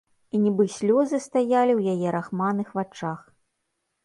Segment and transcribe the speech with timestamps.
[0.35, 3.19] І нібы слёзы стаялі ў яе рахманых вачах.